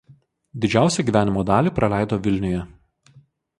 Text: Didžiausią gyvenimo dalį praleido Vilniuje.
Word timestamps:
Didžiausią 0.63 1.05
gyvenimo 1.09 1.45
dalį 1.51 1.75
praleido 1.81 2.21
Vilniuje. 2.29 2.65